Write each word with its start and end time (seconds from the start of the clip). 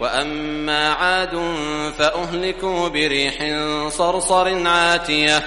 وأما 0.00 0.92
عاد 0.92 1.54
فأهلكوا 1.98 2.88
بريح 2.88 3.34
صرصر 3.88 4.66
عاتية 4.68 5.42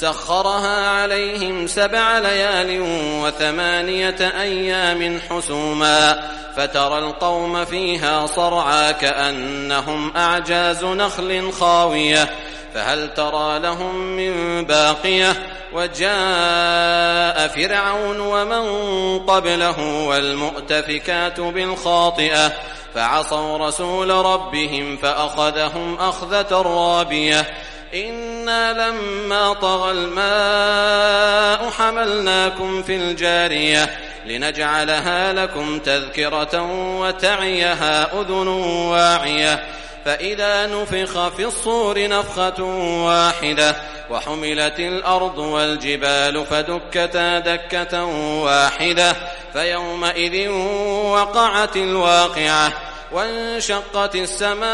سخرها 0.00 0.88
عليهم 0.88 1.66
سبع 1.66 2.18
ليال 2.18 2.80
وثمانية 3.22 4.40
أيام 4.40 5.20
حسوما 5.30 6.30
فترى 6.56 6.98
القوم 6.98 7.64
فيها 7.64 8.26
صرعا 8.26 8.90
كأنهم 8.90 10.16
أعجاز 10.16 10.84
نخل 10.84 11.52
خاوية 11.52 12.28
فهل 12.74 13.14
ترى 13.14 13.58
لهم 13.58 13.96
من 13.96 14.64
باقية 14.64 15.36
وجاء 15.72 17.48
فرعون 17.48 18.20
ومن 18.20 19.18
قبله 19.18 19.80
والمؤتفكات 20.08 21.40
بالخاطئة 21.40 22.52
فعصوا 22.94 23.58
رسول 23.58 24.10
ربهم 24.10 24.96
فأخذهم 24.96 25.94
أخذة 26.00 26.62
رابية 26.62 27.46
إنا 27.94 28.72
لما 28.72 29.52
طغى 29.52 29.90
الماء 29.90 31.70
حملناكم 31.70 32.82
في 32.82 32.96
الجارية 32.96 33.98
لنجعلها 34.26 35.32
لكم 35.32 35.78
تذكرة 35.78 36.62
وتعيها 37.00 38.20
أذن 38.20 38.48
واعية 38.48 39.64
فإذا 40.04 40.66
نفخ 40.66 41.28
في 41.28 41.44
الصور 41.44 42.08
نفخة 42.08 42.62
واحدة 43.04 43.76
وحملت 44.10 44.80
الأرض 44.80 45.38
والجبال 45.38 46.46
فدكتا 46.46 47.38
دكة 47.38 48.04
واحدة 48.44 49.16
فيومئذ 49.52 50.48
وقعت 50.48 51.76
الواقعة 51.76 52.87
وانشقت 53.12 54.14
السماء 54.14 54.68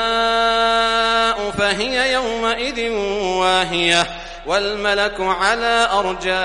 فهي 1.51 2.13
يومئذ 2.13 2.91
واهية 3.41 4.07
والملك 4.47 5.21
على 5.21 5.89
أرجائها 5.93 6.43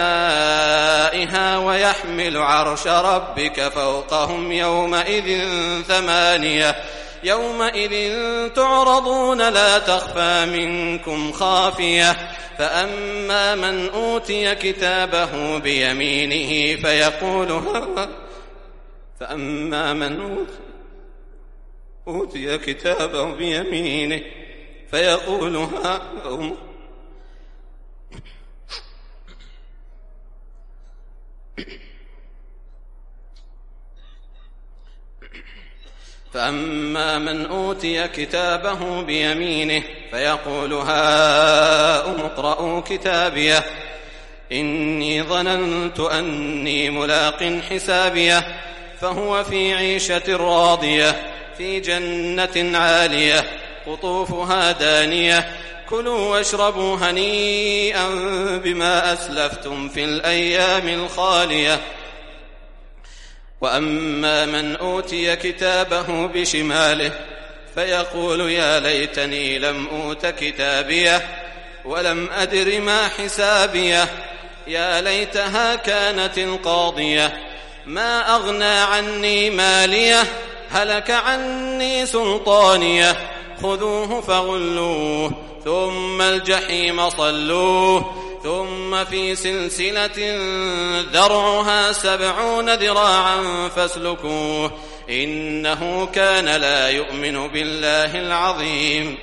ويحمل 1.57 2.37
عرش 2.37 2.87
ربك 2.87 3.61
فوقهم 3.67 4.51
يومئذ 4.51 5.43
ثمانية 5.87 6.75
يومئذ 7.23 8.13
تعرضون 8.49 9.49
لا 9.49 9.79
تخفى 9.79 10.45
منكم 10.45 11.31
خافية 11.31 12.15
فأما 12.57 13.55
من 13.55 13.89
أوتي 13.89 14.55
كتابه 14.55 15.57
بيمينه 15.57 16.81
فيقول 16.81 17.61
فأما 19.19 19.93
من 19.93 20.21
أوتي 20.21 20.68
أوتي 22.07 22.57
كتابه 22.57 23.35
بيمينه 23.35 24.21
فيقول 24.91 25.55
ها 25.55 26.01
فأما 36.33 37.19
من 37.19 37.45
أوتي 37.45 38.07
كتابه 38.07 39.01
بيمينه 39.01 39.83
فيقول 40.11 40.73
هاؤم 40.73 42.19
اقرءوا 42.19 42.81
كتابيه. 42.81 43.63
إني 44.51 45.23
ظننت 45.23 45.99
أني 45.99 46.89
ملاق 46.89 47.43
حسابيه 47.69 48.61
فهو 49.01 49.43
في 49.43 49.73
عيشة 49.73 50.35
راضية. 50.35 51.38
في 51.59 51.79
جنة 51.79 52.77
عالية 52.77 53.45
قطوفها 53.87 54.71
دانية. 54.71 55.57
كلوا 55.89 56.19
واشربوا 56.19 56.97
هنيئا 56.97 58.09
بما 58.63 59.13
أسلفتم 59.13 59.89
في 59.89 60.03
الأيام 60.03 60.87
الخالية. 60.87 61.79
وأما 63.61 64.45
من 64.45 64.75
أوتي 64.75 65.35
كتابه 65.35 66.27
بشماله 66.27 67.11
فيقول 67.75 68.51
يا 68.51 68.79
ليتني 68.79 69.59
لم 69.59 69.87
أوت 69.87 70.25
كتابيه 70.25 71.27
ولم 71.85 72.29
أدر 72.31 72.81
ما 72.81 73.07
حسابيه. 73.07 74.07
يا 74.67 75.01
ليتها 75.01 75.75
كانت 75.75 76.37
القاضية 76.37 77.39
ما 77.85 78.35
أغنى 78.35 78.79
عني 78.79 79.49
ماليه. 79.49 80.23
هلك 80.71 81.11
عني 81.11 82.05
سلطانيه 82.05 83.17
خذوه 83.63 84.21
فغلوه 84.21 85.31
ثم 85.65 86.21
الجحيم 86.21 87.09
صلوه 87.09 88.15
ثم 88.43 89.05
في 89.05 89.35
سلسلة 89.35 90.37
ذرعها 91.13 91.91
سبعون 91.91 92.73
ذراعا 92.73 93.69
فاسلكوه 93.75 94.71
إنه 95.09 96.05
كان 96.05 96.45
لا 96.45 96.89
يؤمن 96.89 97.47
بالله 97.47 98.19
العظيم. 98.19 99.17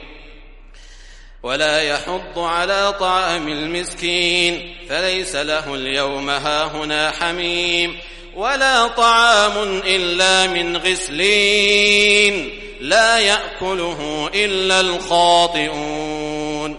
ولا 1.42 1.82
يحض 1.82 2.38
على 2.38 2.94
طعام 3.00 3.48
المسكين 3.48 4.76
فليس 4.88 5.36
له 5.36 5.74
اليوم 5.74 6.30
هاهنا 6.30 7.10
حميم. 7.10 7.96
ولا 8.36 8.88
طعام 8.88 9.80
إلا 9.86 10.46
من 10.46 10.76
غسلين 10.76 12.50
لا 12.80 13.18
يأكله 13.18 14.30
إلا 14.34 14.80
الخاطئون. 14.80 16.78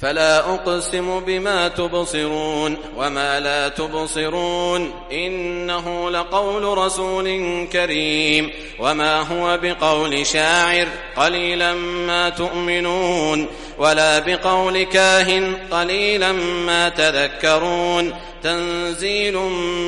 فلا 0.00 0.54
أقسم 0.54 1.20
بما 1.20 1.68
تبصرون 1.68 2.76
وما 2.96 3.40
لا 3.40 3.68
تبصرون 3.68 4.92
إنه 5.12 6.10
لقول 6.10 6.78
رسول 6.78 7.26
كريم. 7.72 8.50
وما 8.78 9.20
هو 9.20 9.58
بقول 9.62 10.26
شاعر 10.26 10.88
قليلا 11.16 11.72
ما 12.06 12.28
تؤمنون 12.28 13.46
ولا 13.78 14.18
بقول 14.18 14.82
كاهن 14.82 15.56
قليلا 15.70 16.32
ما 16.66 16.88
تذكرون 16.88 18.14
تنزيل 18.42 19.36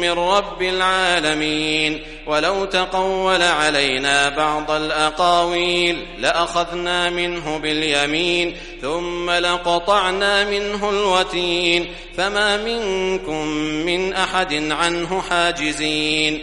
من 0.01 0.11
رب 0.11 0.63
العالمين 0.63 2.03
ولو 2.27 2.65
تقول 2.65 3.43
علينا 3.43 4.29
بعض 4.29 4.71
الأقاويل 4.71 6.07
لأخذنا 6.19 7.11
منه 7.11 7.59
باليمين 7.59 8.57
ثم 8.83 9.31
لقطعنا 9.31 10.45
منه 10.45 10.91
الوتين 10.91 11.87
فما 12.17 12.57
منكم 12.57 13.47
من 13.87 14.13
أحد 14.13 14.73
عنه 14.73 15.23
حاجزين 15.23 16.43